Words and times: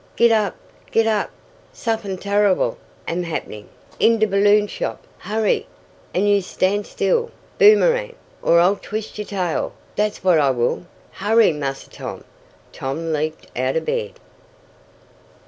"Git 0.15 0.31
up! 0.31 0.55
Git 0.91 1.05
up! 1.05 1.29
Suffin' 1.73 2.17
turrible 2.17 2.79
am 3.07 3.21
happenin' 3.21 3.69
in 3.99 4.17
de 4.17 4.25
balloon 4.25 4.65
shop. 4.65 5.05
Hurry! 5.19 5.67
An' 6.15 6.25
yo' 6.25 6.39
stan' 6.39 6.83
still, 6.85 7.29
Boomerang, 7.59 8.15
or 8.41 8.59
I'll 8.59 8.77
twist 8.77 9.19
yo' 9.19 9.25
tail, 9.25 9.73
dat's 9.95 10.23
what 10.23 10.39
I 10.39 10.49
will! 10.49 10.87
Hurry, 11.11 11.53
Massa 11.53 11.91
Tom!" 11.91 12.23
Tom 12.73 13.13
leaped 13.13 13.55
out 13.55 13.75
of 13.75 13.85
bed. 13.85 14.13